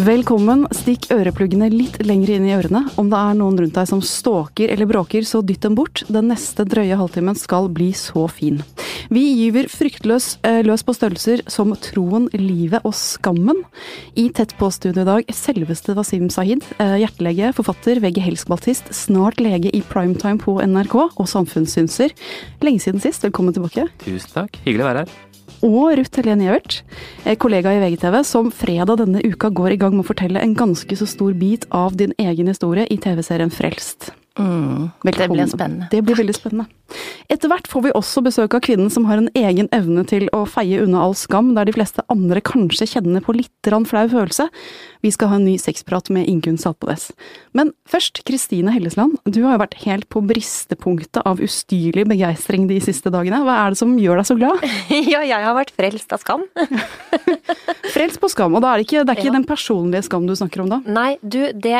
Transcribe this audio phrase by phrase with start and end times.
[0.00, 0.62] Velkommen.
[0.72, 2.86] Stikk ørepluggene litt lenger inn i ørene.
[3.00, 6.00] Om det er noen rundt deg som ståker eller bråker, så dytt dem bort.
[6.08, 8.62] Den neste drøye halvtimen skal bli så fin.
[9.12, 13.60] Vi gyver fryktløs eh, løs på størrelser som troen, livet og skammen.
[14.16, 19.74] I Tett på-studio i dag selveste Wasim Sahid, eh, hjertelege, forfatter, VG Helsk-baltist, snart lege
[19.74, 22.16] i primetime på NRK og samfunnssynser.
[22.64, 23.90] Lenge siden sist, velkommen tilbake.
[24.06, 24.62] Tusen takk.
[24.64, 25.29] Hyggelig å være her
[25.66, 26.80] og Ruth Helene Gjevert,
[27.24, 30.54] eh, kollega i VGTV, som fredag denne uka går i gang med å fortelle en
[30.54, 34.12] ganske så stor bit av din egen historie i TV-serien Frelst.
[34.40, 35.88] Mm, det blir spennende.
[35.92, 36.68] Det blir veldig spennende.
[37.30, 40.42] Etter hvert får vi også besøk av kvinnen som har en egen evne til å
[40.50, 44.48] feie unna all skam, der de fleste andre kanskje kjenner på litt flau følelse.
[45.04, 47.10] Vi skal ha en ny sexprat med Ingunn Saltbås.
[47.56, 49.16] Men først, Kristine Hellesland.
[49.24, 53.42] Du har jo vært helt på bristepunktet av ustyrlig begeistring de siste dagene.
[53.46, 54.66] Hva er det som gjør deg så glad?
[55.12, 56.44] ja, jeg har vært frelst av skam.
[57.94, 59.36] frelst på skam, og da er det ikke, det er ikke ja.
[59.38, 60.80] den personlige skam du snakker om da?
[60.90, 61.78] Nei, du, det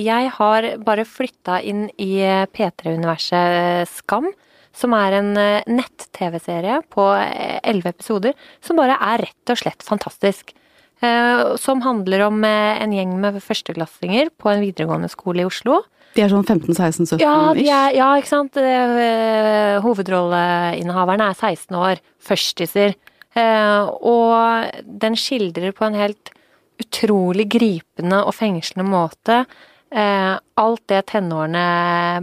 [0.00, 2.20] Jeg har bare flytta inn i
[2.52, 4.30] P3-universet Skam
[4.76, 9.84] som er en eh, nett-TV-serie på eh, elleve episoder, som bare er rett og slett
[9.86, 10.52] fantastisk.
[11.04, 15.82] Eh, som handler om en gjeng med førsteklassinger på en videregående skole i Oslo.
[16.16, 18.56] De er sånn 15-16-17 ja, er, ja, ikke sant.
[19.84, 22.00] Hovedrolleinnehaveren er 16 år.
[22.24, 22.94] Førstiser.
[23.36, 26.32] Og den skildrer på en helt
[26.80, 29.42] utrolig gripende og fengslende måte
[29.92, 31.66] alt det tenårene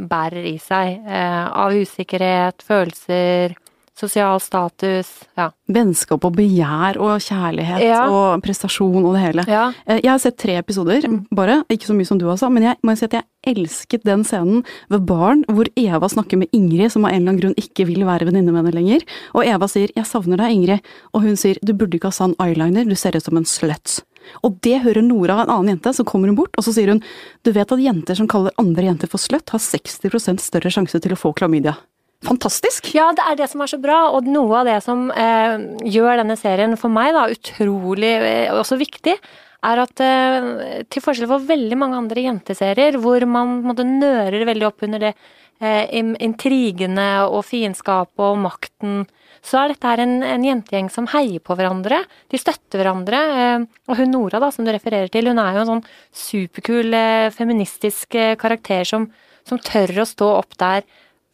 [0.10, 3.56] bærer i seg eh, av usikkerhet, følelser,
[3.94, 5.52] sosial status, ja.
[5.74, 8.02] Vennskap og begjær og kjærlighet ja.
[8.10, 9.46] og prestasjon og det hele.
[9.50, 9.68] Ja.
[9.86, 11.62] Eh, jeg har sett tre episoder, bare.
[11.72, 14.64] Ikke så mye som du også, men jeg må si at jeg elsket den scenen
[14.92, 18.06] ved baren hvor Eva snakker med Ingrid, som av en eller annen grunn ikke vil
[18.08, 19.06] være venninne med henne lenger.
[19.38, 20.82] Og Eva sier 'jeg savner deg, Ingrid',
[21.14, 24.02] og hun sier 'du burde ikke ha sånn eyeliner, du ser ut som en sluts'.
[24.44, 27.02] Og det hører Nora, en annen jente, så kommer hun bort, og så sier hun
[27.44, 31.16] du vet at jenter som kaller andre jenter for slutt, har 60 større sjanse til
[31.16, 31.76] å få klamydia.
[32.24, 32.88] Fantastisk!
[32.96, 35.58] Ja, det er det som er så bra, og noe av det som eh,
[35.92, 39.18] gjør denne serien for meg da utrolig eh, også viktig,
[39.64, 40.48] er at eh,
[40.92, 45.14] til forskjell for veldig mange andre jenteserier, hvor man måtte nører veldig opp under det
[45.14, 49.04] eh, intrigene og fiendskapet og makten
[49.44, 52.00] så er dette her en, en, jentegjeng som heier på hverandre.
[52.32, 53.22] De støtter hverandre.
[53.36, 56.96] Eh, og hun Nora, da, som du refererer til, hun er jo en sånn superkul
[56.96, 59.10] eh, feministisk eh, karakter som,
[59.48, 60.88] som tør å stå opp der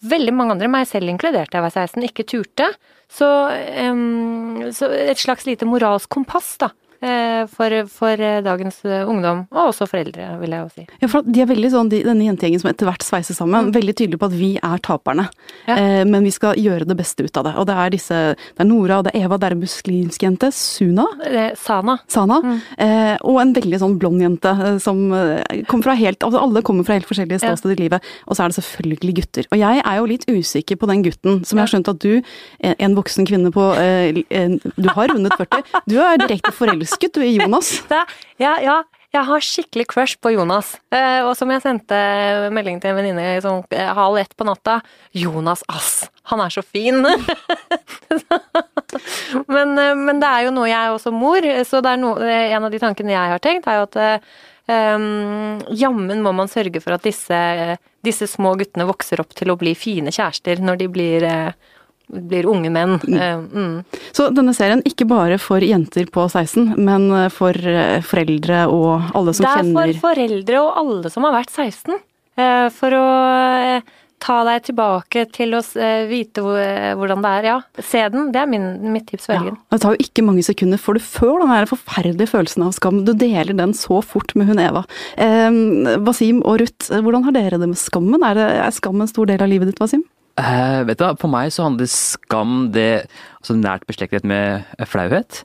[0.10, 2.70] veldig mange andre, meg selv inkludert da jeg var 16, ikke turte.
[3.10, 3.28] Så,
[3.90, 6.70] um, så et slags lite moralsk kompass, da.
[7.00, 10.84] Eh, for, for, eh, dagens eh, ungdom, og også foreldre, vil jeg jo si.
[11.00, 13.76] Ja, for de er veldig sånn, de, denne jentegjengen som etter hvert sveiser sammen, mm.
[13.78, 15.30] veldig tydelig på at vi er taperne.
[15.70, 15.78] Ja.
[15.78, 17.54] Eh, men vi skal gjøre det beste ut av det.
[17.62, 20.26] Og det er disse Det er Nora, og det er Eva, det er en muslimsk
[20.26, 20.50] jente.
[20.56, 21.06] Suna?
[21.60, 21.96] Sana.
[22.12, 22.42] Sana.
[22.44, 22.58] Mm.
[22.84, 25.00] Eh, og en veldig sånn blond jente som
[25.70, 27.78] kommer fra helt Altså alle kommer fra helt forskjellige ståsteder ja.
[27.78, 28.10] i livet.
[28.28, 29.48] Og så er det selvfølgelig gutter.
[29.54, 32.20] Og jeg er jo litt usikker på den gutten, som jeg har skjønt at du,
[32.60, 35.64] en voksen kvinne på Du har rundet 40.
[35.88, 37.84] Du er direkte forelsket forelsket du i Jonas?
[37.90, 38.06] da,
[38.38, 38.84] ja, ja.
[39.10, 40.76] Jeg har skikkelig crush på Jonas.
[40.94, 41.98] Eh, og som jeg sendte
[42.54, 44.84] melding til en venninne sånn eh, halv ett på natta
[45.18, 46.04] Jonas, ass!
[46.30, 47.02] Han er så fin!
[49.56, 52.70] men, eh, men, det er jo noe jeg er også mor, så no, en av
[52.70, 53.98] de tankene jeg har tenkt, er jo at
[54.70, 57.42] um, jammen må man sørge for at disse,
[58.06, 61.50] disse, små guttene vokser opp til å bli fine kjærester når de blir uh,
[62.10, 62.98] blir unge menn.
[63.06, 63.20] Mm.
[63.22, 64.02] Eh, mm.
[64.16, 69.16] Så denne serien ikke bare for jenter på 16, men eh, for eh, foreldre og
[69.18, 72.06] alle som kjenner Det er for foreldre og alle som har vært 16.
[72.72, 73.08] For å
[74.24, 75.60] ta deg tilbake til å
[76.08, 77.48] vite hvordan det er.
[77.50, 78.30] Ja, se den.
[78.32, 79.58] Det er min, mitt tips for helgen.
[79.60, 83.02] Ja, det tar jo ikke mange sekunder før du føler den forferdelige følelsen av skam.
[83.04, 84.86] Du deler den så fort med hun Eva.
[85.20, 85.60] Eh,
[86.08, 88.24] Wasim og Ruth, hvordan har dere det med skammen?
[88.24, 90.08] Er, det, er skam en stor del av livet ditt, Wasim?
[90.40, 93.06] Uh, vet du, For meg så handler skam det
[93.42, 95.44] altså nært beslektet med flauhet.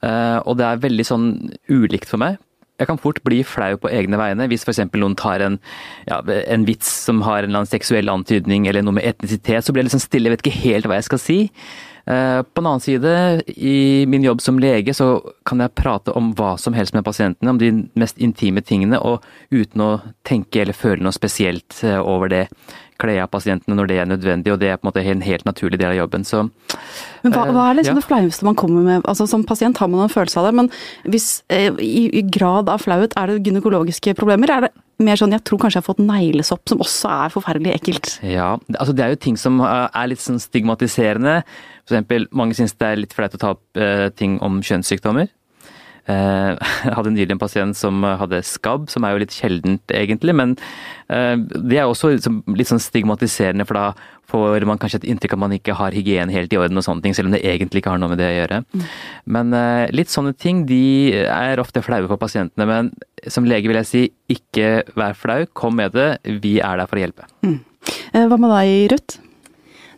[0.00, 1.26] Uh, og det er veldig sånn
[1.68, 2.38] ulikt for meg.
[2.80, 4.86] Jeg kan fort bli flau på egne vegne hvis f.eks.
[4.96, 5.58] noen tar en,
[6.08, 9.74] ja, en, vits som har en eller annen seksuell antydning eller noe med etnisitet, så
[9.74, 11.38] blir jeg liksom stille, jeg vet ikke helt hva jeg skal si.
[12.08, 13.12] Uh, på den annen side,
[13.52, 17.52] i min jobb som lege, så kan jeg prate om hva som helst med pasientene,
[17.52, 19.20] om de mest intime tingene, og
[19.52, 19.90] uten å
[20.24, 22.46] tenke eller føle noe spesielt over det
[23.00, 25.46] kle av pasientene når det er nødvendig, og det er på en måte en helt
[25.48, 26.26] naturlig del av jobben.
[26.28, 26.44] Så,
[27.24, 28.02] men hva, hva er liksom ja.
[28.02, 29.08] det flaueste man kommer med?
[29.08, 30.70] Altså Som pasient har man en følelse av det, men
[31.10, 34.52] hvis, eh, i, i, grad av flauhet, er det gynekologiske problemer?
[34.52, 37.74] Er det mer sånn jeg tror kanskje jeg har fått neglesopp, som også er forferdelig
[37.78, 38.14] ekkelt?
[38.26, 41.40] Ja, altså det er jo ting som eh, er litt sånn stigmatiserende.
[41.88, 43.84] For eksempel, mange syns det er litt flaut å ta opp
[44.20, 45.26] ting om kjønnssykdommer.
[46.08, 46.52] Eh,
[46.86, 50.34] jeg hadde nylig en pasient som hadde skabb, som er jo litt sjeldent egentlig.
[50.36, 50.56] Men
[51.12, 55.40] eh, det er også litt sånn stigmatiserende, for da får man kanskje et inntrykk av
[55.40, 57.82] at man ikke har hygiene helt i orden og sånne ting, selv om det egentlig
[57.82, 58.60] ikke har noe med det å gjøre.
[58.70, 58.84] Mm.
[59.36, 60.82] Men eh, litt sånne ting de
[61.26, 62.68] er ofte flaue for pasientene.
[62.70, 62.92] Men
[63.30, 66.12] som lege vil jeg si ikke vær flau, kom med det.
[66.42, 67.26] Vi er der for å hjelpe.
[67.46, 67.58] Mm.
[68.30, 69.29] Hva med deg, Ruth?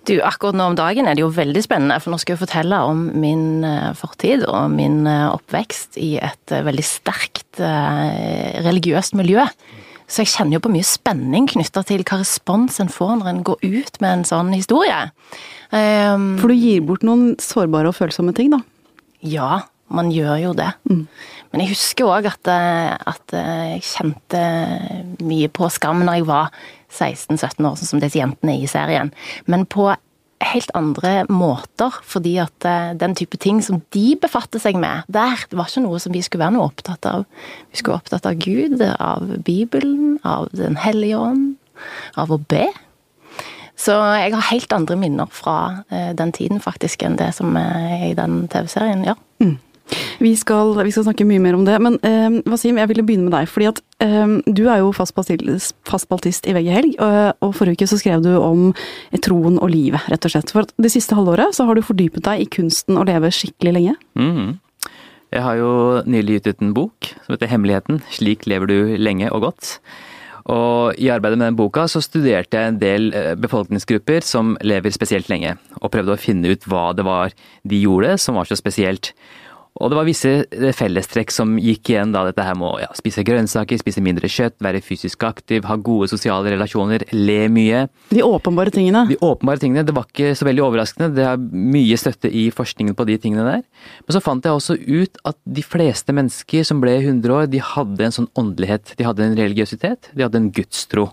[0.08, 2.80] Du, akkurat nå om dagen er det jo veldig spennende, for nå skal jeg fortelle
[2.88, 7.60] om min eh, fortid og min eh, oppvekst i et eh, veldig sterkt
[8.64, 9.44] religiøst miljø.
[10.08, 13.42] Så jeg kjenner jo på mye spenning knytta til hva respons en får når en
[13.46, 14.96] går ut med en sånn historie.
[15.72, 18.62] Um, for du gir bort noen sårbare og følsomme ting, da?
[19.20, 19.62] Ja,
[19.92, 20.70] man gjør jo det.
[20.88, 21.04] Mm.
[21.52, 24.42] Men jeg husker òg at, at, jeg kjente
[25.20, 29.12] mye på skam når jeg var 16-17 år, sånn som disse jentene i serien.
[29.50, 29.90] Men på
[30.42, 35.44] helt andre måter, fordi at eh, den type ting som de befatter seg med, der
[35.48, 37.26] det var ikke noe som vi skulle være noe opptatt av.
[37.70, 41.52] Vi skulle være opptatt av Gud, av Bibelen, av Den hellige ånd,
[42.18, 42.66] av å be.
[43.78, 48.10] Så jeg har helt andre minner fra eh, den tiden faktisk enn det som er
[48.10, 49.16] i den TV-serien, ja.
[49.42, 49.56] Mm.
[50.22, 53.26] Vi skal, vi skal, snakke mye mer om det, men eh, Wasim, jeg ville begynne
[53.26, 53.48] med deg.
[53.50, 57.90] fordi at eh, Du er jo fast baltist i VG Helg, og, og forrige uke
[57.90, 58.70] så skrev du om
[59.22, 60.52] troen og livet, rett og slett.
[60.54, 63.96] For det siste halvåret så har du fordypet deg i kunsten å leve skikkelig lenge.
[64.18, 64.60] Mm.
[65.32, 65.74] Jeg har jo
[66.04, 68.02] nylig gitt ut en bok som heter Hemmeligheten.
[68.12, 69.78] Slik lever du lenge og godt.
[70.50, 74.90] Og I arbeidet med den boka så studerte jeg en del eh, befolkningsgrupper som lever
[74.94, 78.58] spesielt lenge, og prøvde å finne ut hva det var de gjorde som var så
[78.58, 79.12] spesielt.
[79.80, 82.90] Og det var visse eh, fellestrekk som gikk igjen da dette her med å ja,
[82.96, 87.86] spise grønnsaker, spise mindre kjøtt, være fysisk aktiv, ha gode sosiale relasjoner, le mye.
[88.12, 89.06] De åpenbare tingene?
[89.08, 89.86] De åpenbare tingene.
[89.88, 91.10] Det var ikke så veldig overraskende.
[91.16, 93.64] Det er mye støtte i forskningen på de tingene der.
[94.04, 97.64] Men så fant jeg også ut at de fleste mennesker som ble 100 år, de
[97.72, 98.94] hadde en sånn åndelighet.
[99.00, 100.12] De hadde en religiøsitet.
[100.12, 101.08] De hadde en gudstro.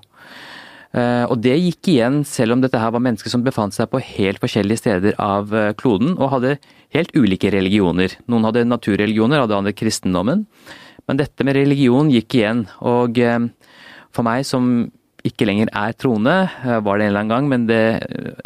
[0.90, 4.02] Eh, og det gikk igjen selv om dette her var mennesker som befant seg på
[4.02, 6.56] helt forskjellige steder av eh, kloden og hadde
[6.96, 8.16] helt ulike religioner.
[8.32, 10.46] Noen hadde naturreligioner, hadde andre kristendommen.
[11.10, 12.66] Men dette med religion gikk igjen.
[12.86, 13.40] Og eh,
[14.16, 14.90] for meg som
[15.26, 17.82] ikke lenger er troende, var det en eller annen gang, men det,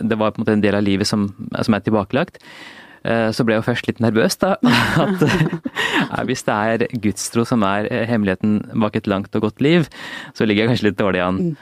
[0.02, 2.40] det var på en måte en del av livet som, som er tilbakelagt.
[3.04, 4.56] Så ble jeg jo først litt nervøs, da.
[6.18, 9.86] At hvis det er gudstro som er hemmeligheten bak et langt og godt liv,
[10.34, 11.42] så ligger jeg kanskje litt dårlig an.
[11.44, 11.54] Mm.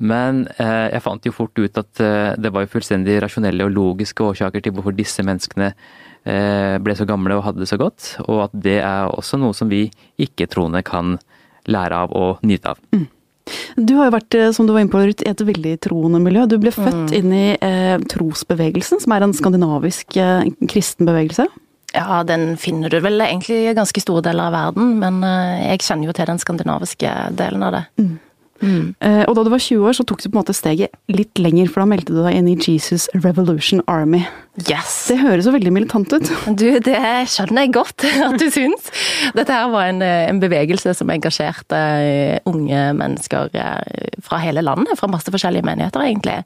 [0.00, 3.74] Men eh, jeg fant jo fort ut at eh, det var jo fullstendig rasjonelle og
[3.74, 8.10] logiske årsaker til hvorfor disse menneskene eh, ble så gamle og hadde det så godt,
[8.26, 9.86] og at det er også noe som vi
[10.20, 11.14] ikke-troende kan
[11.70, 12.82] lære av og nyte av.
[12.92, 13.06] Mm.
[13.76, 16.46] Du har jo vært, eh, som du var inne på, i et veldig troende miljø.
[16.46, 17.16] Du ble født mm.
[17.16, 21.48] inn i eh, trosbevegelsen, som er en skandinavisk eh, kristen bevegelse.
[21.96, 25.86] Ja, den finner du vel egentlig i ganske store deler av verden, men eh, jeg
[25.88, 27.84] kjenner jo til den skandinaviske delen av det.
[28.02, 28.12] Mm.
[28.60, 28.92] Mm.
[29.00, 31.40] Uh, og da du var 20 år, så tok du på en måte steget litt
[31.40, 34.22] lenger, for da meldte du deg inn i Jesus Revolution Army.
[34.68, 35.06] Yes!
[35.08, 36.30] Det høres jo veldig militant ut.
[36.60, 36.98] Du, det
[37.30, 38.90] skjønner jeg godt at du syns.
[39.36, 44.98] Dette her var en, en bevegelse som engasjerte eh, unge mennesker eh, fra hele landet,
[45.00, 46.40] fra masse forskjellige menigheter egentlig,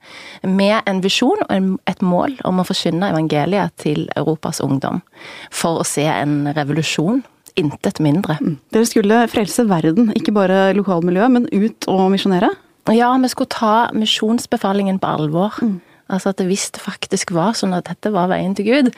[0.47, 5.03] med en visjon og et mål om å forkynne evangeliet til Europas ungdom.
[5.51, 7.25] For å se en revolusjon
[7.59, 8.37] intet mindre.
[8.43, 8.59] Mm.
[8.75, 12.51] Dere skulle frelse verden, ikke bare lokalmiljøet, men ut og misjonere?
[12.93, 15.57] Ja, vi skulle ta misjonsbefalingen på alvor.
[15.63, 15.79] Mm.
[16.13, 18.93] Altså at hvis det faktisk var sånn at dette var veien til Gud,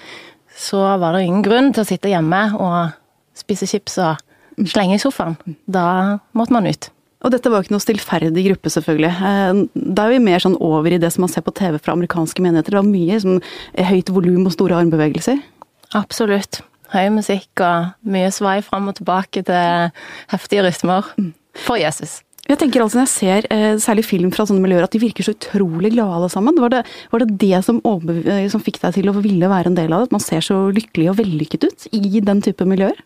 [0.56, 2.96] så var det ingen grunn til å sitte hjemme og
[3.36, 4.16] spise chips og
[4.56, 4.68] mm.
[4.72, 5.36] slenge i sofaen.
[5.68, 6.90] Da måtte man ut.
[7.24, 9.12] Og dette var jo ikke noe stillferdig gruppe, selvfølgelig.
[9.28, 9.60] Eh,
[9.96, 12.42] da er vi mer sånn over i det som man ser på TV fra amerikanske
[12.44, 12.74] menigheter.
[12.74, 13.40] Det var mye sånn,
[13.90, 15.40] høyt volum og store armbevegelser.
[15.96, 16.60] Absolutt
[16.94, 19.90] høy musikk og mye svai fram og tilbake til
[20.32, 21.10] heftige rytmer.
[21.66, 22.20] For Jesus.
[22.46, 25.26] Jeg tenker altså Når jeg ser eh, særlig film fra sånne miljøer, at de virker
[25.26, 26.58] så utrolig glade alle sammen.
[26.62, 29.90] Var det var det, det som, som, fikk deg til å ville være en del
[29.90, 30.10] av det?
[30.10, 33.00] At man ser så lykkelig og vellykket ut i den type miljøer?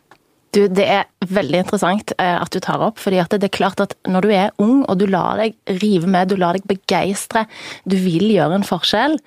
[0.50, 2.98] Du, Det er veldig interessant eh, at du tar opp.
[2.98, 6.10] fordi at det er klart at Når du er ung og du lar deg rive
[6.10, 7.46] med, du lar deg begeistre,
[7.84, 9.18] du vil gjøre en forskjell,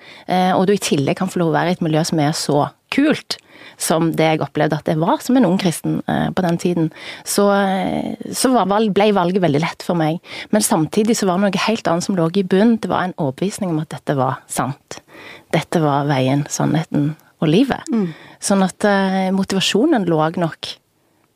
[0.54, 2.66] og du i tillegg kan få lov å være i et miljø som er så
[2.94, 3.38] kult,
[3.80, 6.90] som det jeg opplevde at det var som en ung kristen eh, på den tiden,
[7.26, 10.20] så, eh, valg, ble valget veldig lett for meg.
[10.54, 12.78] Men samtidig så var det noe helt annet som lå i bunnen.
[12.78, 15.00] Det var en overbevisning om at dette var sant.
[15.54, 17.82] Dette var veien, sannheten og livet.
[17.92, 18.08] Mm.
[18.42, 18.84] Sånn at
[19.34, 20.74] motivasjonen lå nok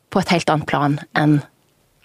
[0.09, 1.39] på et helt annet plan enn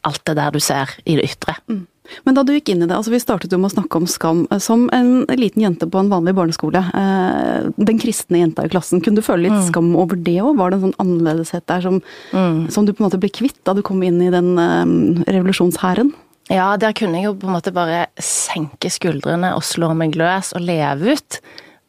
[0.04, 1.56] alt det der du ser i det ytre.
[1.70, 1.84] Mm.
[2.28, 4.08] Men da du gikk inn i det, altså vi startet jo med å snakke om
[4.10, 4.42] skam.
[4.60, 9.20] Som en liten jente på en vanlig barneskole, eh, den kristne jenta i klassen, kunne
[9.20, 9.68] du føle litt mm.
[9.70, 10.58] skam over det òg?
[10.60, 12.02] Var det en sånn annerledeshet der som,
[12.36, 12.60] mm.
[12.74, 16.12] som, du på en måte ble kvitt da du kom inn i den um, revolusjonshæren?
[16.52, 20.52] Ja, der kunne jeg jo på en måte bare senke skuldrene og slå meg løs
[20.52, 21.40] og leve ut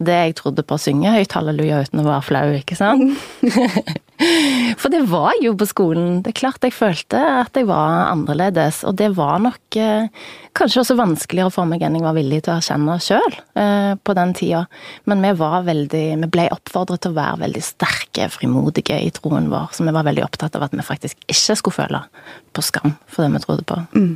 [0.03, 3.15] det jeg trodde på å synge høyt halleluja uten å være flau, ikke sant?
[4.79, 6.21] For det var jo på skolen.
[6.23, 10.07] Det er klart jeg følte at jeg var annerledes, og det var nok eh,
[10.55, 14.15] kanskje også vanskeligere for meg enn jeg var villig til å erkjenne sjøl eh, på
[14.15, 14.65] den tida.
[15.07, 19.51] Men vi var veldig Vi ble oppfordret til å være veldig sterke, frimodige i troen
[19.51, 22.05] vår, så vi var veldig opptatt av at vi faktisk ikke skulle føle
[22.55, 23.81] på skam for det vi trodde på.
[23.95, 24.13] Mm.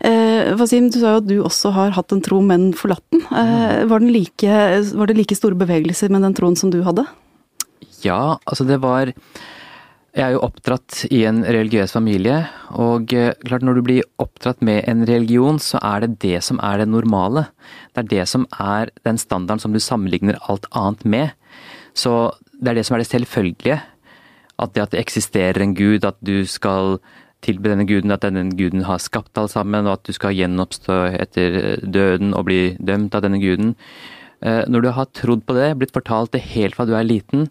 [0.00, 3.24] Eh, Wasim, du sa jo at du også har hatt en tro, men forlatt den.
[3.28, 4.58] Eh, var, den like,
[4.94, 7.06] var, det like store bevegelser med den troen som du hadde?
[8.04, 9.10] Ja, altså det var
[10.16, 12.40] Jeg er jo oppdratt i en religiøs familie,
[12.74, 16.58] og eh, klart når du blir oppdratt med en religion, så er det det som
[16.64, 17.44] er det normale.
[17.92, 21.36] Det er det som er den standarden som du sammenligner alt annet med.
[21.94, 23.78] Så det er det som er det selvfølgelige.
[24.58, 26.98] At det at det eksisterer en gud, at du skal
[27.44, 31.00] tilbe denne guden, at denne guden har skapt alt sammen, og at du skal gjenoppstå
[31.18, 33.74] etter døden og bli dømt av denne guden.
[34.42, 37.48] Eh, når du har trodd på det, blitt fortalt det helt fra du er liten,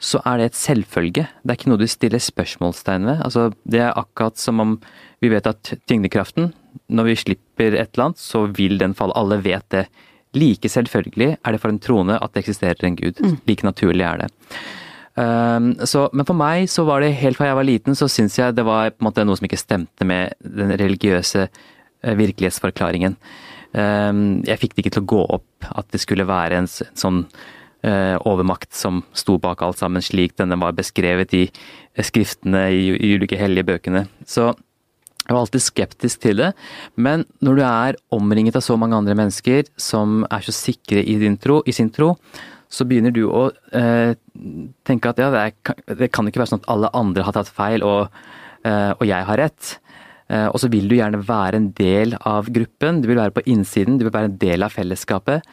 [0.00, 1.26] så er det et selvfølge.
[1.44, 3.24] Det er ikke noe du stiller spørsmålstegn ved.
[3.26, 4.78] Altså, det er akkurat som om
[5.20, 6.54] vi vet at tyngdekraften,
[6.88, 9.16] når vi slipper et eller annet, så vil den falle.
[9.20, 9.84] Alle vet det.
[10.36, 13.20] Like selvfølgelig er det for en troende at det eksisterer en gud.
[13.20, 13.36] Mm.
[13.48, 14.30] Like naturlig er det.
[15.20, 18.38] Um, så, men for meg så var det helt fra jeg var liten, så syns
[18.38, 23.16] jeg det var på en måte noe som ikke stemte med den religiøse uh, virkelighetsforklaringen.
[23.74, 27.20] Um, jeg fikk det ikke til å gå opp at det skulle være en, sånn
[27.26, 32.88] uh, overmakt som sto bak alt sammen, slik denne var beskrevet i uh, skriftene i,
[32.96, 34.06] i ulike hellige bøkene.
[34.24, 34.52] Så
[35.26, 36.54] jeg var alltid skeptisk til det,
[36.98, 41.18] men når du er omringet av så mange andre mennesker som er så sikre i,
[41.38, 42.16] tro, i sin tro,
[42.70, 44.14] så begynner du å eh,
[44.86, 47.50] tenke at ja, det, er, det, kan ikke være sånn at alle andre har tatt
[47.50, 48.14] feil og,
[48.62, 49.72] eh, og jeg har rett.
[50.30, 53.44] Eh, og så vil du gjerne være en del av gruppen, du vil være på
[53.50, 55.46] innsiden, du vil være en del av fellesskapet.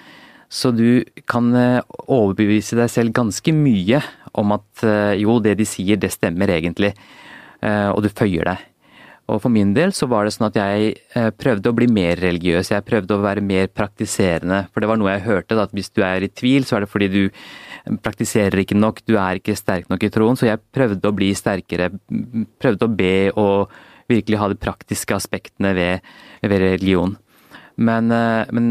[0.47, 3.99] Så du kan eh, overbevise deg selv ganske mye
[4.37, 6.93] om at eh, jo, det de sier, det stemmer egentlig.
[7.65, 8.67] Eh, og du føyer deg.
[9.27, 12.19] Og for min del så var det sånn at jeg eh, prøvde å bli mer
[12.21, 12.71] religiøs.
[12.71, 14.61] Jeg prøvde å være mer praktiserende.
[14.71, 16.91] For det var noe jeg hørte, at hvis du er i tvil, så er det
[16.93, 17.21] fordi du
[18.03, 20.39] praktiserer ikke nok, du er ikke sterk nok i troen.
[20.39, 21.91] Så jeg prøvde å bli sterkere.
[22.63, 23.75] Prøvde å be og
[24.07, 26.11] virkelig ha de praktiske aspektene ved,
[26.47, 27.17] ved religion.
[27.77, 28.69] Men, eh, men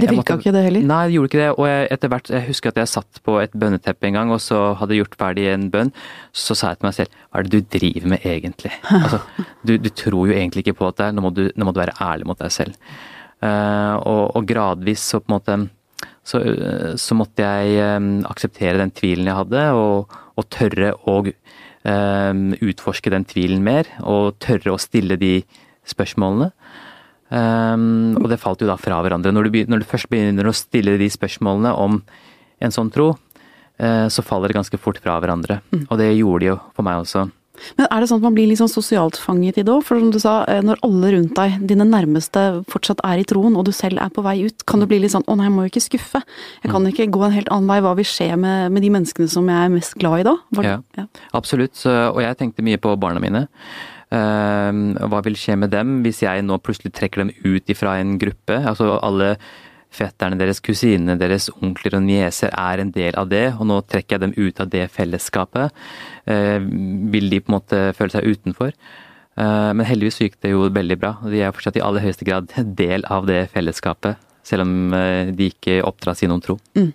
[0.00, 0.84] Det virka ikke det heller?
[0.88, 1.48] Nei, det gjorde ikke det.
[1.58, 4.40] Og jeg, etter hvert, jeg husker at jeg satt på et bønneteppe en gang, og
[4.40, 5.92] så hadde jeg gjort ferdig en bønn.
[6.32, 8.72] Så sa jeg til meg selv hva er det du driver med egentlig?
[9.00, 9.20] Altså,
[9.66, 11.98] du, du tror jo egentlig ikke på dette, nå må du, nå må du være
[12.00, 12.76] ærlig mot deg selv.
[13.40, 15.54] Uh, og, og, gradvis så på en måte
[16.28, 16.42] så,
[17.00, 23.12] så måtte jeg um, akseptere den tvilen jeg hadde, og, og tørre å um, utforske
[23.12, 23.88] den tvilen mer.
[24.00, 25.38] Og tørre å stille de
[25.88, 26.52] spørsmålene.
[27.30, 29.32] Um, og det falt jo da fra hverandre.
[29.34, 32.00] Når du, når du, først begynner å stille de spørsmålene om
[32.60, 35.60] en sånn tro, uh, så faller det ganske fort fra hverandre.
[35.70, 35.84] Mm.
[35.86, 37.28] Og det gjorde de jo for meg også.
[37.76, 39.82] Men er det sånn at man blir litt sånn sosialt fanget i det òg?
[39.84, 43.56] For som du sa, eh, når alle rundt deg, dine nærmeste, fortsatt er i troen,
[43.58, 45.54] og du selv er på vei ut, kan du bli litt sånn å nei, jeg
[45.56, 46.22] må jo ikke skuffe.
[46.64, 46.90] Jeg kan mm.
[46.92, 47.80] ikke gå en helt annen vei.
[47.84, 50.36] Hva vil skje med, med de menneskene som jeg er mest glad i da?
[50.56, 51.06] Var, ja, ja,
[51.36, 51.76] absolutt.
[51.84, 53.46] Og jeg tenkte mye på barna mine.
[54.10, 58.16] Ehm, hva vil skje med dem hvis jeg nå plutselig trekker dem ut ifra en
[58.18, 58.56] gruppe?
[58.58, 59.36] Altså alle
[59.90, 64.16] fetterne deres, kusinene deres, onkler og nieser er en del av det, og nå trekker
[64.16, 65.74] jeg dem ut av det fellesskapet.
[66.30, 68.74] Ehm, vil de på en måte føle seg utenfor?
[69.36, 71.16] Ehm, men heldigvis gikk det jo veldig bra.
[71.26, 75.50] De er fortsatt i aller høyeste grad del av det fellesskapet, selv om eh, de
[75.52, 76.58] ikke oppdras i noen tro.
[76.78, 76.92] Mm.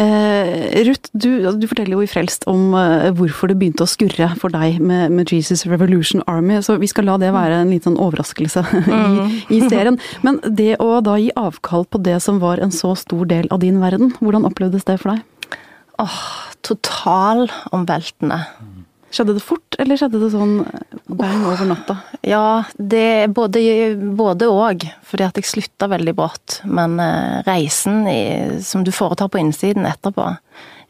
[0.00, 4.30] Eh, Ruth, du, du, forteller jo i Frelst om eh, hvorfor det begynte å skurre
[4.40, 7.96] for deg med, med, Jesus Revolution Army, så vi skal la det være en liten
[8.00, 9.18] overraskelse mm.
[9.52, 9.98] i, i, serien.
[10.26, 13.62] Men det å da gi avkall på det som var en så stor del av
[13.64, 15.58] din verden, hvordan opplevdes det for deg?
[16.02, 16.22] Åh,
[16.66, 18.42] totalomveltende.
[18.62, 18.82] Mm.
[19.12, 21.96] Skjedde det fort, eller skjedde det sånn eh, bang over natta?
[22.26, 23.62] Ja, det både,
[23.96, 24.84] både og.
[25.06, 26.60] Fordi at jeg slutta veldig brått.
[26.64, 30.28] Men eh, reisen i, som du foretar på innsiden etterpå,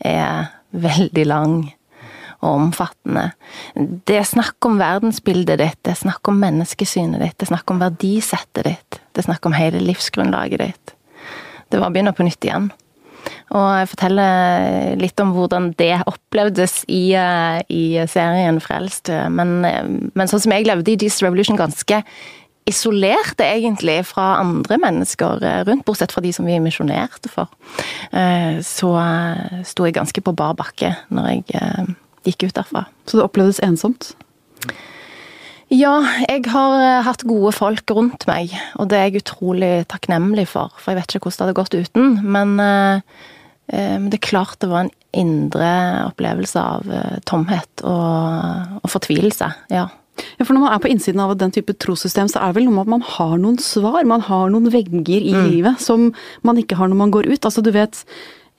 [0.03, 1.57] er veldig lang
[2.43, 3.29] og omfattende.
[3.77, 7.71] Det er snakk om verdensbildet ditt, det er snakk om menneskesynet ditt, det er snakk
[7.71, 8.99] om verdisettet ditt.
[9.13, 10.95] Det er snakk om hele livsgrunnlaget ditt.
[11.71, 12.73] Det var å begynne på nytt igjen.
[13.53, 19.11] Og jeg forteller litt om hvordan det opplevdes i, i serien Frelst.
[19.33, 22.01] Men, men, sånn som jeg levde i Jesus Revolution ganske
[22.71, 27.51] isolerte egentlig fra andre mennesker rundt, bortsett fra de som vi misjonerte for.
[28.65, 28.93] Så
[29.67, 31.97] sto jeg ganske på bar bakke når jeg
[32.29, 32.87] gikk ut derfra.
[33.05, 34.13] Så det opplevdes ensomt?
[35.73, 40.75] Ja, jeg har hatt gode folk rundt meg, og det er jeg utrolig takknemlig for.
[40.77, 42.09] For jeg vet ikke hvordan det hadde gått uten.
[43.71, 45.69] Men det er klart det var en indre
[46.09, 46.89] opplevelse av
[47.29, 49.49] tomhet og, og fortvilelse.
[49.73, 49.87] Ja.
[50.37, 52.69] Ja, for når man er på innsiden av den type trossystem, så er det vel
[52.69, 54.03] noe med at man har noen svar.
[54.09, 55.43] Man har noen vegger i mm.
[55.49, 56.11] livet som
[56.47, 57.49] man ikke har når man går ut.
[57.49, 58.03] Altså du vet,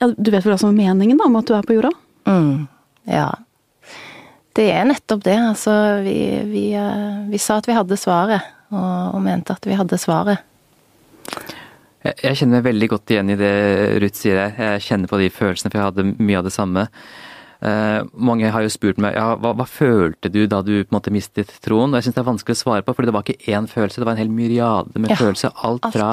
[0.02, 1.92] ja, du vet hva som er meningen da, om at du er på jorda?
[2.28, 2.66] Mm.
[3.10, 3.28] Ja.
[4.54, 5.36] Det er nettopp det.
[5.50, 6.18] Altså, vi,
[6.50, 10.42] vi, eh, vi sa at vi hadde svaret, og, og, mente at vi hadde svaret.
[12.04, 13.52] Jeg, jeg kjenner meg veldig godt igjen i det
[14.04, 14.74] Ruth sier her.
[14.74, 16.88] Jeg kjenner på de følelsene, for jeg hadde mye av det samme.
[17.64, 20.98] Uh, mange har jo spurt meg ja, hva, hva, følte du da du på en
[20.98, 21.94] måte mistet troen?
[21.94, 24.02] Og jeg syns det er vanskelig å svare på, for det var ikke én følelse,
[24.02, 25.54] det var en hel myriade med ja, følelser.
[25.64, 26.10] Alt, alt fra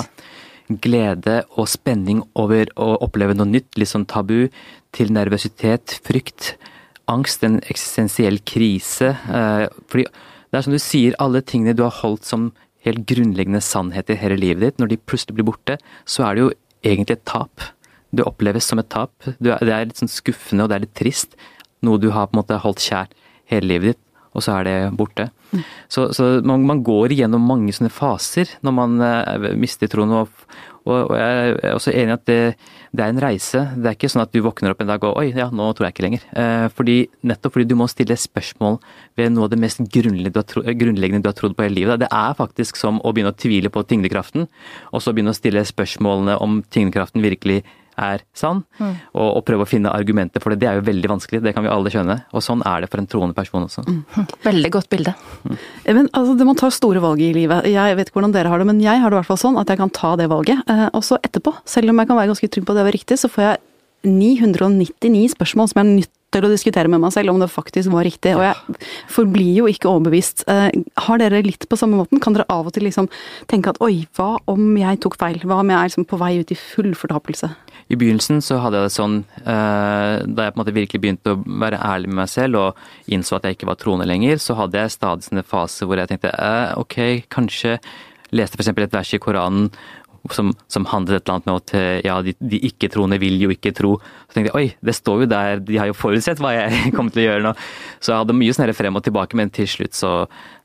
[0.71, 4.45] glede og spenning over å oppleve noe nytt, litt sånn tabu,
[4.95, 6.53] til nervøsitet, frykt,
[7.11, 9.11] angst, en eksistensiell krise.
[9.27, 12.53] Uh, fordi det er som du sier, alle tingene du har holdt som
[12.85, 15.77] helt grunnleggende sannheter hele livet ditt, når de plutselig blir borte,
[16.09, 17.67] så er det jo egentlig et tap.
[18.11, 19.13] Du oppleves som et tap.
[19.39, 21.37] Det er litt sånn skuffende og det er litt trist.
[21.85, 23.13] Noe du har på en måte holdt kjært
[23.51, 25.29] hele livet ditt, og så er det borte.
[25.51, 25.63] Mm.
[25.91, 30.13] Så, så man, man, går igjennom mange sånne faser når man uh, mister troen.
[30.21, 30.45] Og,
[30.89, 32.37] og, jeg er også enig i at det,
[32.89, 33.61] det, er en reise.
[33.75, 35.87] Det er ikke sånn at du våkner opp en dag og oi, ja, nå tror
[35.87, 36.25] jeg ikke lenger.
[36.33, 36.97] Uh, fordi,
[37.27, 38.79] nettopp fordi du må stille spørsmål
[39.19, 42.01] ved noe av det mest grunnleggende du har trodd på hele livet.
[42.01, 44.49] Det er faktisk som å begynne å tvile på tyngdekraften,
[44.91, 47.61] og så begynne å stille spørsmålene om tyngdekraften virkelig
[47.99, 48.93] er sann, mm.
[49.13, 50.61] og, og, prøve å finne argumenter for det.
[50.61, 52.17] Det er jo veldig vanskelig, det kan vi alle skjønne.
[52.35, 53.83] Og sånn er det for en troende person også.
[53.87, 54.29] Mm.
[54.45, 55.15] Veldig godt bilde.
[55.43, 55.57] Mm.
[55.99, 57.67] Men altså, Man tar store valg i livet.
[57.71, 59.59] Jeg vet ikke hvordan dere har det, men jeg har det i hvert fall sånn
[59.61, 60.63] at jeg kan ta det valget.
[60.71, 62.97] Eh, og så etterpå, selv om jeg kan være ganske trygg på at det var
[62.97, 63.61] riktig, så får jeg
[64.07, 67.91] 999 spørsmål som jeg er nytt til å diskutere med meg selv om det faktisk
[67.93, 68.33] var riktig.
[68.37, 68.77] Og jeg
[69.11, 70.45] forblir jo ikke overbevist.
[70.51, 70.69] Eh,
[71.05, 72.21] har dere litt på samme måten?
[72.23, 73.09] Kan dere av og til liksom
[73.51, 75.41] tenke at oi, hva om jeg tok feil?
[75.43, 77.51] Hva om jeg er liksom på vei ut i full fortapelse?
[77.91, 81.33] I begynnelsen så hadde jeg det sånn, eh, da jeg på en måte virkelig begynte
[81.33, 84.55] å være ærlig med meg selv og innså at jeg ikke var troende lenger, så
[84.59, 87.75] hadde jeg stadig sånne faser hvor jeg tenkte eh, ok, kanskje
[88.31, 88.71] leste f.eks.
[88.71, 89.67] et vers i Koranen
[90.29, 93.73] som, som, handlet et eller annet med at ja, de, de ikke-troende vil jo ikke
[93.75, 93.95] tro.
[94.29, 97.13] Så tenkte jeg oi, det står jo der, de har jo forutsett hva jeg kommer
[97.13, 97.53] til å gjøre nå.
[97.99, 100.13] Så jeg hadde mye sånn frem og tilbake, men til slutt så,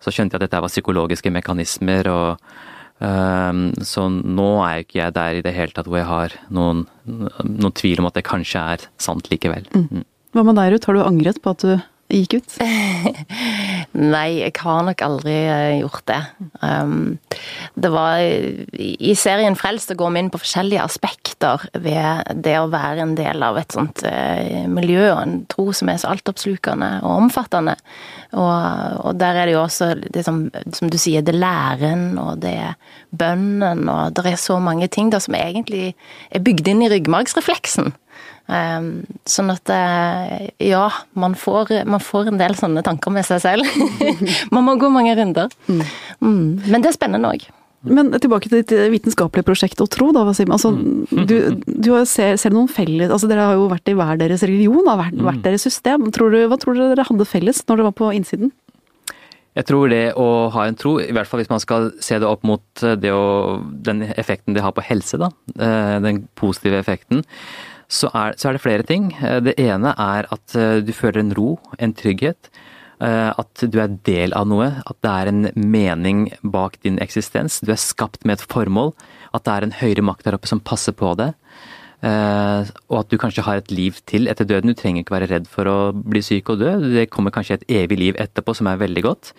[0.03, 2.11] så skjønte jeg at dette var psykologiske mekanismer.
[2.13, 2.45] og
[3.01, 6.37] um, Så nå er jo ikke jeg der i det hele tatt hvor jeg har
[6.53, 9.69] noen, noen tvil om at det kanskje er sant likevel.
[9.73, 9.89] Mm.
[9.89, 10.07] mm.
[10.37, 10.91] Hva med deg, Ruth?
[10.91, 11.79] Har du angret på at du
[12.13, 12.57] gikk ut?
[14.15, 16.21] Nei, jeg har nok aldri eh, gjort det.
[16.61, 17.17] Um,
[17.75, 23.03] det var I serien Frelst går vi inn på forskjellige aspekter ved det å være
[23.05, 27.27] en del av et sånt uh, miljø og en tro som er så altoppslukende og
[27.27, 27.77] omfattende.
[28.37, 28.55] Og,
[29.07, 32.59] og der er det jo også det som, som, du sier, det læren og det
[33.17, 35.95] bønnen og det er så mange ting da som egentlig
[36.31, 37.95] er bygd inn i ryggmargsrefleksen.
[38.47, 38.91] Ehm,
[39.27, 40.87] sånn at eh, ja,
[41.19, 43.79] man får, man får, en del sånne tanker med seg selv.
[44.55, 45.53] man må gå mange runder.
[45.67, 45.87] Mm.
[46.21, 46.45] mm.
[46.71, 47.49] Men det er spennende òg.
[47.87, 50.51] Men tilbake til ditt vitenskapelige prosjekt og tro, da, Wasim.
[50.55, 51.25] Altså, mm.
[51.29, 54.87] du, du ser, ser, noen felles altså Dere har jo vært i hver deres religion,
[54.89, 56.09] har hvert, vært, deres system.
[56.15, 58.55] Tror du, hva tror dere dere hadde felles når dere var på innsiden?
[59.57, 62.29] Jeg tror det å ha en tro, i hvert fall hvis man skal se det
[62.29, 63.57] opp mot det å,
[63.87, 67.23] den effekten det har på helse, da, eh, den positive effekten,
[67.89, 69.11] så er, så er, det flere ting.
[69.23, 72.51] Eh, det ene er at eh, du føler en ro, en trygghet.
[72.99, 74.71] Eh, at du er del av noe.
[74.89, 77.61] At det er en mening bak din eksistens.
[77.63, 78.95] Du er skapt med et formål.
[79.37, 81.33] At det er en høyere makt der oppe som passer på det.
[82.07, 84.71] Og at du kanskje har et liv til etter døden.
[84.71, 86.75] Du trenger ikke være redd for å bli syk og dø.
[86.97, 89.33] Det kommer kanskje et evig liv etterpå som er veldig godt.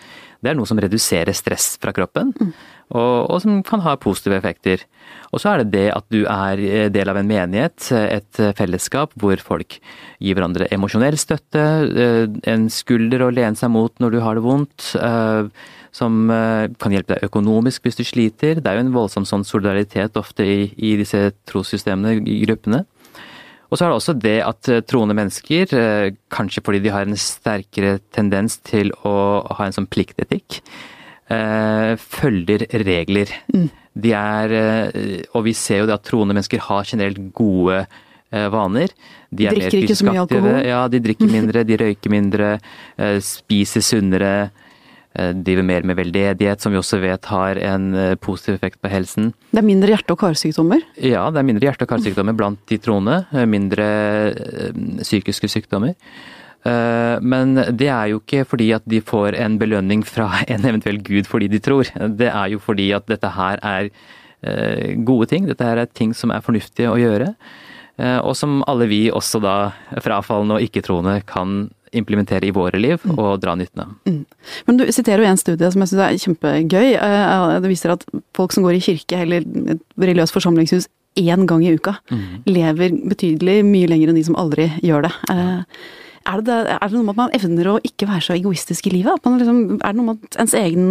[0.44, 2.34] Det er noe som reduserer stress fra kroppen.
[2.36, 2.52] Mm
[2.88, 4.84] og, og, som kan ha positive effekter.
[5.32, 9.12] Og så er det det at du er eh, del av en menighet, et fellesskap
[9.20, 9.78] hvor folk
[10.22, 14.44] gir hverandre emosjonell støtte, eh, en skulder å lene seg mot når du har det
[14.46, 16.30] vondt, eh, som
[16.78, 18.60] kan hjelpe deg økonomisk hvis du sliter.
[18.62, 22.84] Det er jo en voldsom sånn solidaritet ofte i, i disse trossystemene, i gruppene.
[23.68, 25.74] Og så er det også det at troende mennesker,
[26.32, 29.16] kanskje fordi de har en sterkere tendens til å
[29.58, 30.62] ha en sånn pliktetikk,
[31.28, 33.32] eh, følger regler.
[33.52, 33.68] Mm.
[33.98, 38.48] De er, eh, og vi ser jo det at troende mennesker har generelt gode eh,
[38.52, 38.92] vaner.
[39.30, 40.60] De er drikker ikke så mye alkohol?
[40.66, 42.52] Ja, de drikker mindre, de røyker mindre,
[42.96, 44.50] eh, spiser sunnere.
[45.42, 47.90] Driver mer med veldedighet, som vi også vet har en
[48.22, 49.32] positiv effekt på helsen.
[49.50, 50.82] Det er mindre hjerte- og karsykdommer?
[50.96, 53.20] Ja, det er mindre hjerte- og karsykdommer blant de troende.
[53.50, 53.88] Mindre
[55.02, 55.94] psykiske sykdommer.
[56.64, 61.30] Men det er jo ikke fordi at de får en belønning fra en eventuell gud
[61.30, 61.90] fordi de tror.
[62.18, 63.90] Det er jo fordi at dette her er
[65.06, 65.48] gode ting.
[65.50, 67.34] Dette her er ting som er fornuftige å gjøre.
[67.98, 69.56] Eh, og som alle vi, også da
[70.04, 73.16] frafallende og ikke-troende, kan implementere i våre liv mm.
[73.16, 73.94] og dra nytten av.
[74.08, 74.22] Mm.
[74.66, 76.88] Men du siterer jo en studie som jeg syns er kjempegøy.
[76.96, 81.64] Eh, det viser at folk som går i kirke eller et religiøst forsamlingshus én gang
[81.66, 82.26] i uka, mm.
[82.46, 85.14] lever betydelig mye lenger enn de som aldri gjør det.
[85.32, 85.80] Eh,
[86.28, 88.92] er det, er det, noe med at man evner å ikke være så egoistisk i
[88.98, 89.24] livet?
[89.24, 90.86] Liksom, er det noe med at ens egen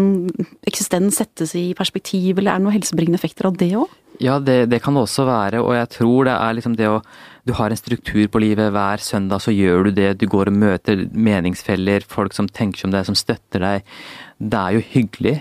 [0.68, 3.94] eksistens settes i perspektiv, eller er det noen helsebringende effekter av det òg?
[4.24, 7.02] Ja, det, det, kan det også være, og jeg tror det er liksom det å
[7.48, 8.74] Du har en struktur på livet.
[8.76, 10.18] Hver søndag så gjør du det.
[10.20, 13.94] Du går og møter meningsfeller, folk som tenker som deg, som støtter deg.
[14.36, 15.36] Det er jo hyggelig.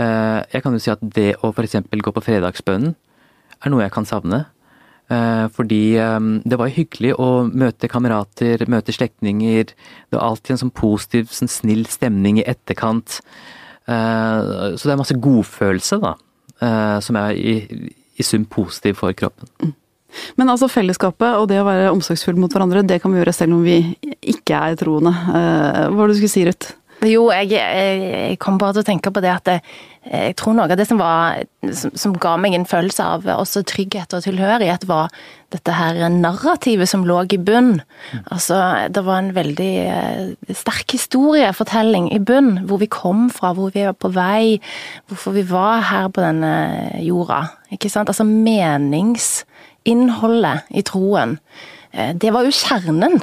[0.00, 1.76] Eh, jeg kan jo si at det å f.eks.
[1.84, 2.94] gå på fredagsbønnen
[3.60, 4.46] er noe jeg kan savne.
[5.14, 9.74] Eh, fordi eh, det var hyggelig å møte kamerater, møte slektninger.
[9.74, 13.20] Det var alltid en sånn positiv, sånn snill stemning i etterkant.
[13.84, 16.14] Så det er masse godfølelse, da.
[17.04, 17.54] Som er i
[18.16, 19.48] i sum positiv for kroppen.
[19.62, 19.74] Mm.
[20.38, 23.56] Men altså fellesskapet og det å være omsorgsfull mot hverandre, det kan vi gjøre selv
[23.56, 23.80] om vi
[24.22, 25.10] ikke er troende.
[25.10, 26.76] Eh, hva var det du skulle si, Ruth?
[27.04, 29.60] Jo, jeg, jeg, kom bare til å tenke på det at jeg,
[30.08, 33.62] jeg tror noe av det som, var, som, som, ga meg en følelse av også
[33.68, 35.08] trygghet og tilhørighet, var
[35.54, 37.82] dette her narrativet som lå i bunn.
[38.24, 42.58] Altså, det var en veldig eh, sterk historiefortelling i bunn.
[42.68, 44.60] Hvor vi kom fra, hvor vi var på vei,
[45.08, 46.54] hvorfor vi var her på denne
[47.04, 47.40] jorda.
[47.74, 48.08] Ikke sant?
[48.12, 51.30] Altså meningsinnholdet i troen,
[51.92, 53.14] eh, det var jo kjernen.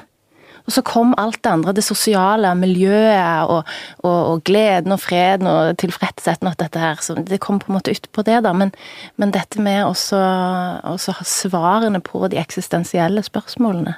[0.72, 3.68] Og så kom alt det andre, det sosiale, miljøet og,
[4.08, 7.02] og, og gleden og freden og tilfredsheten og dette her.
[7.04, 8.54] Så det kom på en måte utpå det, da.
[8.56, 8.72] Men,
[9.20, 13.98] men dette med også å ha svarene på de eksistensielle spørsmålene,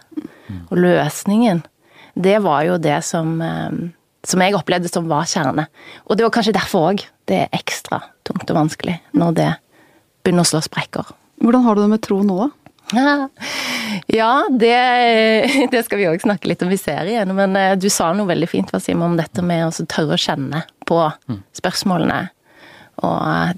[0.72, 1.62] og løsningen,
[2.18, 3.78] det var jo det som, eh,
[4.26, 5.68] som jeg opplevde som var kjerne.
[6.10, 9.52] Og det var kanskje derfor òg det er ekstra tungt og vanskelig når det
[10.26, 11.14] begynner å slå sprekker.
[11.44, 12.63] Hvordan har du det med tro nå, da?
[14.08, 14.76] Ja, det,
[15.72, 17.30] det skal vi òg snakke litt om i serien.
[17.36, 20.64] Men eh, du sa noe veldig fint Wasim, om dette med å tørre å kjenne
[20.90, 21.40] på mm.
[21.60, 22.20] spørsmålene.
[23.04, 23.54] Og eh,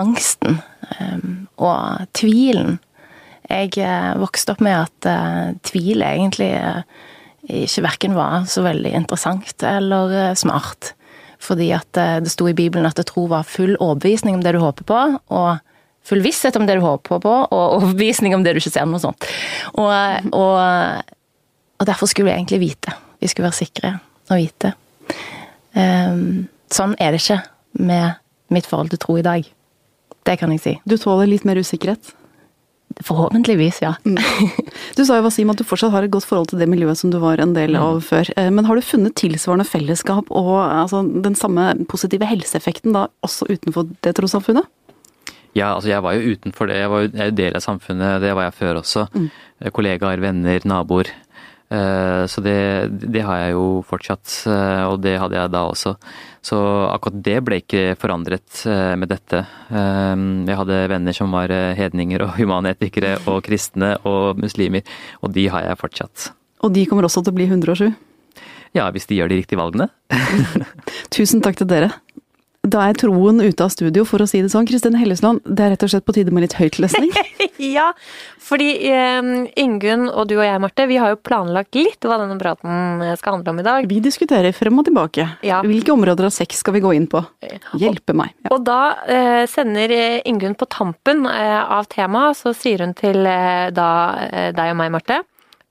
[0.00, 0.60] angsten.
[0.96, 1.26] Eh,
[1.60, 2.78] og tvilen.
[3.50, 3.74] Jeg
[4.22, 5.06] vokste opp med at
[5.66, 6.52] tvil egentlig
[7.50, 10.92] ikke verken var så veldig interessant eller smart.
[11.42, 14.86] Fordi at det sto i Bibelen at tro var full overbevisning om det du håper
[14.86, 15.00] på,
[15.34, 15.58] og
[16.10, 18.88] full visshet om det du håper på, og overbevisning om det du ikke ser.
[18.90, 19.28] noe sånt.
[19.78, 20.60] Og, og,
[21.78, 22.94] og, derfor skulle vi egentlig vite.
[23.20, 23.94] Vi skulle være sikre
[24.30, 24.74] og vite.
[25.74, 27.42] Um, sånn er det ikke
[27.80, 28.18] med
[28.50, 29.46] mitt forhold til tro i dag.
[30.26, 30.72] Det kan jeg si.
[30.84, 32.14] Du tåler litt mer usikkerhet?
[33.06, 33.94] Forhåpentligvis, ja.
[34.04, 34.18] Mm.
[34.96, 37.12] Du sa jo Wasim, at du fortsatt har et godt forhold til det miljøet som
[37.12, 38.04] du var en del av mm.
[38.04, 38.32] før.
[38.36, 43.48] Eh, men har du funnet tilsvarende fellesskap og altså, den samme positive helseeffekten da også
[43.52, 44.66] utenfor det trossamfunnet?
[45.56, 46.78] Ja, altså jeg var jo utenfor det.
[46.78, 48.20] Jeg var jo del av samfunnet.
[48.22, 49.06] Det var jeg før også.
[49.14, 49.26] Mm.
[49.60, 51.10] Eh, kollegaer, venner, naboer.
[51.70, 52.56] Eh, så det,
[53.02, 55.94] det, har jeg jo fortsatt, eh, og det hadde jeg da også.
[56.42, 56.58] Så
[56.90, 58.62] akkurat det ble ikke forandret
[58.96, 59.42] med dette.
[59.68, 64.86] Jeg hadde venner som var hedninger og humanetikere og kristne og muslimer,
[65.20, 66.30] og de har jeg fortsatt.
[66.64, 67.90] Og de kommer også til å bli 107?
[68.76, 69.90] Ja, hvis de gjør de riktige valgene.
[71.14, 71.90] Tusen takk til dere.
[72.68, 74.66] Da er troen ute av studio, for å si det sånn.
[74.68, 77.08] Kristin Hellesland, det er rett og slett på tide med litt høytlesning?
[77.76, 77.86] ja,
[78.36, 82.36] fordi um, Ingunn og du og jeg, Marte, vi har jo planlagt litt hva denne
[82.40, 83.88] praten skal handle om i dag.
[83.88, 85.24] Vi diskuterer frem og tilbake.
[85.46, 85.62] Ja.
[85.64, 87.22] Hvilke områder av sex skal vi gå inn på?
[87.80, 88.36] Hjelpe meg.
[88.44, 88.52] Ja.
[88.52, 89.96] Og da uh, sender
[90.28, 93.88] Ingunn på tampen uh, av temaet, så sier hun til uh, da
[94.52, 95.22] deg og meg, Marte.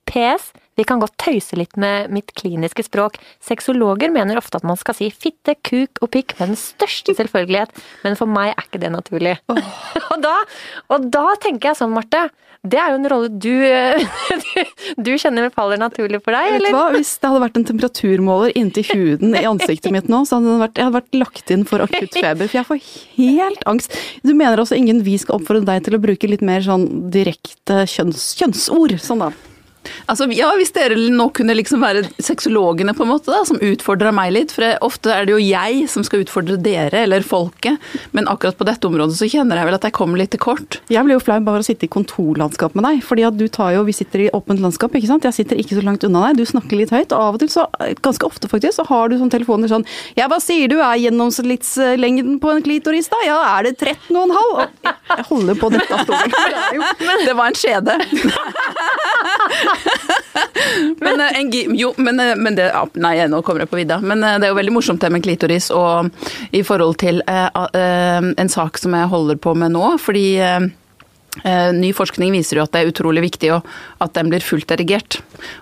[0.10, 0.49] PS.
[0.80, 3.18] Vi kan godt tøyse litt med mitt kliniske språk.
[3.44, 7.74] Sexologer mener ofte at man skal si fitte, kuk og pikk med den største selvfølgelighet,
[8.06, 9.36] men for meg er ikke det naturlig.
[9.52, 9.60] Oh.
[10.13, 10.38] og, da,
[10.88, 12.30] og, da, tenker jeg sånn, Marte.
[12.60, 13.54] Det er jo en rolle du,
[15.06, 16.68] du kjenner faller naturlig for deg, eller?
[16.68, 16.88] Vet du hva?
[16.96, 20.80] Hvis det hadde vært en temperaturmåler inntil huden i ansiktet mitt nå, så hadde vært,
[20.80, 22.82] jeg hadde vært lagt inn for akutt feber, for jeg får
[23.20, 23.96] helt angst.
[24.24, 27.86] Du mener altså ingen vi skal oppfordre deg til å bruke litt mer sånn direkte
[27.88, 29.00] kjønns, kjønnsord?
[29.04, 29.32] Sånn da.
[30.10, 34.13] Altså, ja, Hvis dere nå kunne liksom være sexologene på en måte da, som utfordrer
[34.15, 34.54] meg litt.
[34.56, 37.80] For ofte er det jo jeg som skal utfordre dere, eller folket.
[38.15, 40.80] Men akkurat på dette området så kjenner jeg vel at jeg kommer litt til kort.
[40.91, 43.04] Jeg blir jo flau bare å sitte i kontorlandskap med deg.
[43.06, 45.23] fordi at du tar jo, Vi sitter i åpent landskap, ikke sant.
[45.25, 46.38] Jeg sitter ikke så langt unna deg.
[46.38, 47.13] Du snakker litt høyt.
[47.15, 47.65] Og av og til, så,
[48.06, 49.86] ganske ofte faktisk, så har du sånn telefoner sånn
[50.17, 53.21] Ja, hva sier du er gjennomsnittslengden på en klitoris, da?
[53.25, 54.69] Ja, er det 13,5?
[54.84, 56.86] Jeg holder på dette stolen.
[57.30, 57.95] Det var en skjede.
[61.00, 64.00] men, eh, en, jo, men, eh, men det Nei, nå kommer jeg på vidda.
[64.02, 66.12] Men eh, det er jo veldig morsomt det med klitoris og
[66.56, 69.96] i forhold til en sak som jeg holder på med nå.
[70.02, 70.26] Fordi
[71.76, 75.20] ny forskning viser jo at det er utrolig viktig at den blir fullt erigert.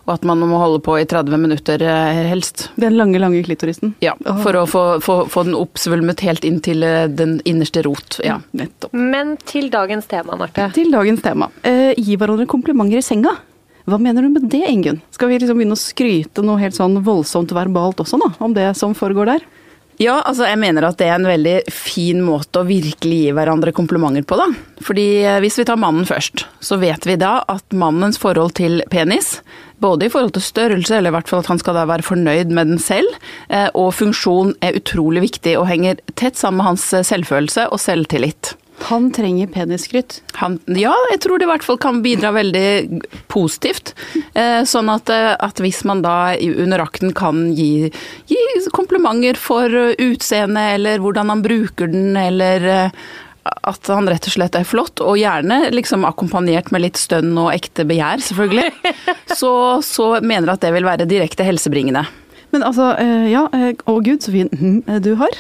[0.08, 1.84] Og at man må holde på i 30 minutter
[2.30, 2.70] helst.
[2.80, 3.94] Den lange, lange klitorisen?
[4.04, 6.86] Ja, for å få, få, få den oppsvulmet helt inn til
[7.20, 8.22] den innerste rot.
[8.26, 8.96] Ja, nettopp.
[8.96, 10.72] Men til dagens tema, Marte.
[10.78, 11.52] Til dagens tema.
[11.68, 13.36] gi hverandre komplimenter i senga.
[13.88, 15.00] Hva mener du med det, Ingunn?
[15.16, 18.34] Skal vi liksom begynne å skryte noe helt sånn voldsomt verbalt også, da?
[18.44, 19.46] Om det som foregår der?
[19.98, 23.72] Ja, altså jeg mener at det er en veldig fin måte å virkelig gi hverandre
[23.74, 24.46] komplimenter på, da.
[24.86, 28.84] Fordi eh, hvis vi tar mannen først, så vet vi da at mannens forhold til
[28.92, 29.40] penis,
[29.82, 32.54] både i forhold til størrelse, eller i hvert fall at han skal da være fornøyd
[32.54, 33.18] med den selv,
[33.50, 37.82] eh, og funksjon er utrolig viktig og henger tett sammen med hans eh, selvfølelse og
[37.82, 38.54] selvtillit.
[38.80, 40.20] Han trenger penisskryt?
[40.70, 43.96] Ja, jeg tror det i hvert fall kan bidra veldig positivt.
[44.38, 47.90] Eh, sånn at, eh, at hvis man da under akten kan gi,
[48.30, 48.42] gi
[48.76, 53.02] komplimenter for utseendet, eller hvordan han bruker den, eller eh,
[53.48, 57.54] at han rett og slett er flott, og gjerne liksom akkompagnert med litt stønn og
[57.56, 58.94] ekte begjær, selvfølgelig,
[59.40, 59.52] så,
[59.86, 62.06] så mener jeg at det vil være direkte helsebringende.
[62.56, 63.46] Men altså, eh, ja.
[63.54, 65.34] Eh, å gud, så fin hm, eh, du har.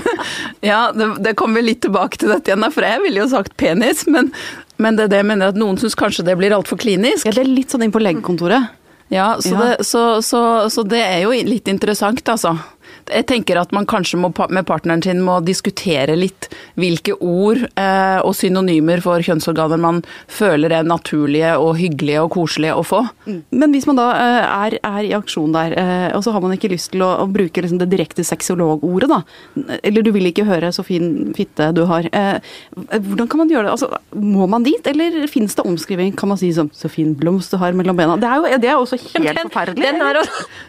[0.70, 4.06] ja, det, det kommer litt tilbake til dette igjen, for jeg ville jo sagt penis.
[4.08, 4.32] Men,
[4.80, 7.28] men det er det jeg mener at noen syns kanskje det blir altfor klinisk.
[7.28, 8.74] Ja, det er litt sånn inn på legekontoret.
[9.12, 9.60] Ja, så, ja.
[9.60, 12.56] Det, så, så, så det er jo litt interessant, altså
[13.12, 18.18] jeg tenker at man kanskje må, med partneren sin må diskutere litt hvilke ord eh,
[18.22, 23.02] og synonymer for kjønnsorganer man føler er naturlige og hyggelige og koselige å få.
[23.26, 23.40] Mm.
[23.62, 26.54] Men hvis man da eh, er, er, i aksjon der, eh, og så har man
[26.56, 29.22] ikke lyst til å, å bruke liksom det direkte sexologordet, da,
[29.82, 32.38] eller du vil ikke høre 'så fin fitte du har', eh,
[32.74, 33.74] hvordan kan man gjøre det?
[33.76, 36.14] Altså, må man dit, eller finnes det omskriving?
[36.16, 38.20] Kan man si sånn 'så fin blomst du har mellom bena'?
[38.20, 39.82] Det er jo det er også helt den, forferdelig.
[39.82, 40.22] Den er,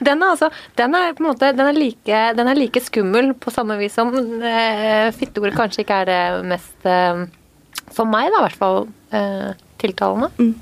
[0.03, 3.33] den, er altså, den er på en måte den er like den er like skummel
[3.37, 7.25] på samme vis som uh, fitteordet kanskje ikke er det mest uh,
[7.95, 8.79] For meg, da, i hvert fall
[9.13, 10.31] uh, tiltalende.
[10.39, 10.53] Mm.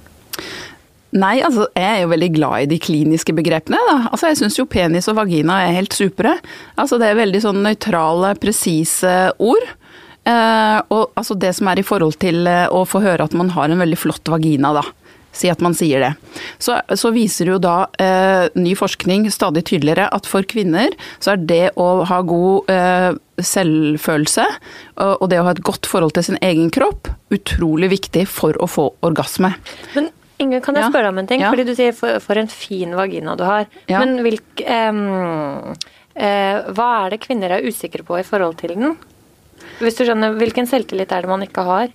[1.17, 3.80] Nei, altså jeg er jo veldig glad i de kliniske begrepene.
[3.89, 3.97] Da.
[4.12, 6.36] Altså Jeg syns jo penis og vagina er helt supre.
[6.75, 9.69] Altså Det er veldig sånn nøytrale, presise ord.
[10.27, 13.71] Eh, og altså det som er i forhold til å få høre at man har
[13.71, 14.84] en veldig flott vagina, da.
[15.38, 16.12] Si at man sier det.
[16.58, 21.43] Så, så viser jo da eh, ny forskning stadig tydeligere at for kvinner så er
[21.50, 24.45] det å ha god eh, selvfølelse
[24.97, 28.69] og, det å ha et godt forhold til sin egen kropp utrolig viktig for å
[28.71, 29.54] få orgasme.
[29.93, 31.41] Men Inge, kan jeg spørre om en ting?
[31.41, 31.50] Ja.
[31.50, 33.65] Fordi du sier for, for, en fin vagina du har.
[33.89, 34.04] Ja.
[34.04, 35.00] Men hvilk, um,
[35.73, 38.93] uh, hva er det kvinner er usikre på i forhold til den?
[39.82, 41.89] Hvis du skjønner, Hvilken selvtillit er det man ikke har?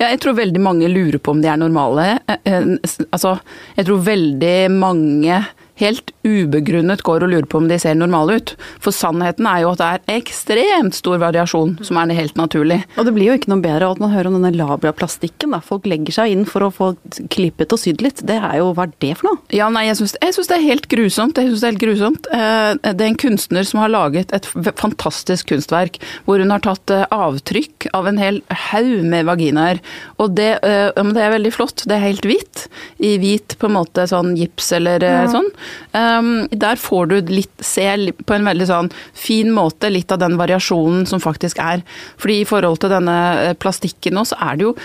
[0.00, 2.06] Ja, jeg tror veldig mange lurer på om de er normale.
[2.26, 2.68] Eh, eh,
[3.10, 3.36] altså,
[3.76, 5.42] jeg tror veldig mange
[5.80, 8.54] helt ubegrunnet går og lurer på om de ser normale ut.
[8.82, 12.82] For sannheten er jo at det er ekstremt stor variasjon, som er helt naturlig.
[12.98, 15.54] Og det blir jo ikke noe bedre av at man hører om denne labiaplastikken.
[15.54, 15.62] Da.
[15.64, 16.92] Folk legger seg inn for å få
[17.32, 18.22] klippet og sydd litt.
[18.26, 19.40] Det er jo, Hva er det for noe?
[19.54, 21.38] Ja, nei, jeg syns, det er helt grusomt.
[21.38, 22.30] Jeg synes Det er helt grusomt.
[22.34, 26.92] Eh, det er en kunstner som har laget et fantastisk kunstverk, hvor hun har tatt
[26.94, 29.80] eh, avtrykk av en hel haug med vaginaer.
[30.20, 31.86] Og det, eh, det er veldig flott.
[31.86, 32.66] Det er helt hvitt.
[33.00, 35.24] I hvit på en måte sånn gips eller ja.
[35.30, 35.48] sånn.
[35.92, 37.86] Um, der får du litt, se
[38.24, 41.84] på en veldig sånn fin måte litt av den variasjonen som faktisk er.
[42.20, 44.76] Fordi i forhold til denne eh, plastikken nå, så er det jo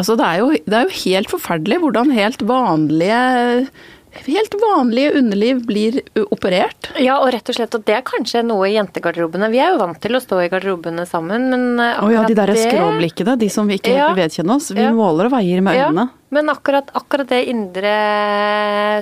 [0.00, 3.18] Altså det er jo, det er jo helt forferdelig hvordan helt vanlige
[4.26, 5.98] helt vanlige underliv blir
[6.30, 6.90] operert.
[7.00, 9.48] Ja, og rett og slett, og det er kanskje noe i jentegarderobene.
[9.52, 12.36] Vi er jo vant til å stå i garderobene sammen, men akkurat oh ja, de
[12.40, 12.64] der det...
[12.66, 14.72] skråblikkene, de som vi ikke helt vil vedkjenne oss.
[14.74, 14.92] Vi ja.
[14.96, 16.08] måler og veier med øynene.
[16.08, 16.21] Ja.
[16.32, 17.92] Men akkurat, akkurat, det indre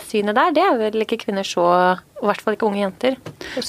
[0.02, 1.66] synet der, det er vel ikke kvinner så
[2.20, 3.16] i hvert fall ikke unge jenter.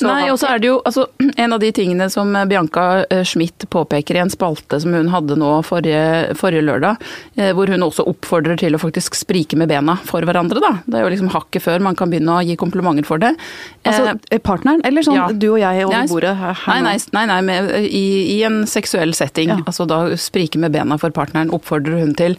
[0.04, 1.06] Nei, og så er det jo altså,
[1.40, 5.38] En av de tingene som Bianca eh, Schmidt påpeker i en spalte som hun hadde
[5.40, 7.02] nå forrige, forrige lørdag,
[7.38, 10.60] eh, hvor hun også oppfordrer til å faktisk sprike med bena for hverandre.
[10.64, 10.74] da.
[10.86, 13.32] Det er jo liksom hakket før man kan begynne å gi komplimenter for det.
[13.88, 15.30] Altså eh, partneren, eller sånn ja.
[15.32, 19.16] du og jeg over bordet her, nei, nei, nei, nei med, i, i, en seksuell
[19.18, 19.54] setting.
[19.54, 19.60] Ja.
[19.70, 22.36] Altså da sprike med bena for partneren oppfordrer hun til.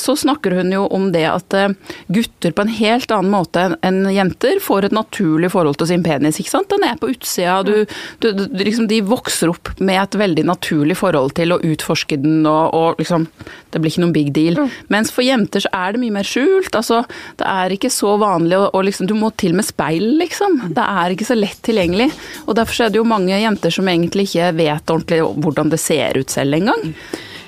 [0.00, 1.68] Så snart snakker hun jo om det at eh,
[2.08, 6.40] gutter på en helt annen måte enn jenter får et naturlig forhold til sin penis.
[6.40, 6.68] ikke sant?
[6.68, 7.86] Den er på utsida, du,
[8.18, 12.44] du, du, liksom, de vokser opp med et veldig naturlig forhold til å utforske den,
[12.46, 13.28] og, og liksom
[13.70, 14.58] Det blir ikke noen big deal.
[14.58, 14.70] Mm.
[14.88, 16.74] Mens for jenter så er det mye mer skjult.
[16.74, 17.02] altså
[17.38, 20.60] Det er ikke så vanlig, og, og liksom, du må til med speil, liksom.
[20.74, 22.10] Det er ikke så lett tilgjengelig.
[22.46, 26.20] og Derfor er det jo mange jenter som egentlig ikke vet ordentlig hvordan det ser
[26.20, 26.94] ut selv engang.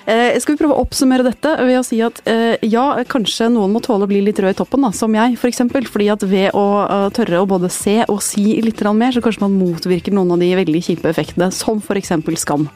[0.06, 3.72] Eh, skal vi prøve å oppsummere dette ved å si at eh, ja, kanskje noen
[3.74, 5.42] må tåle å bli litt rød i toppen, da, som jeg f.eks.
[5.42, 9.14] For eksempel, fordi at ved å uh, tørre å både se og si litt mer,
[9.14, 12.12] så kanskje man motvirker noen av de veldig kjipe effektene, som f.eks.
[12.42, 12.68] skam.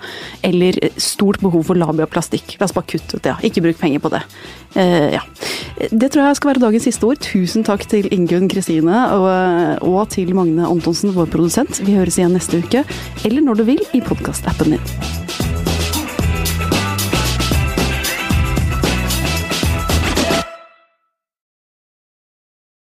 [0.46, 2.56] Eller stort behov for labiaplastikk.
[2.58, 3.36] La oss bare kutte ut det, ja.
[3.46, 4.22] Ikke bruk penger på det.
[4.74, 5.22] Uh, ja.
[5.90, 7.20] Det tror jeg skal være dagens siste ord.
[7.22, 11.82] Tusen takk til Ingunn Kristine og, og til Magne Antonsen, vår produsent.
[11.84, 12.86] Vi høres igjen neste uke,
[13.26, 15.59] eller når du vil, i podkastappen din.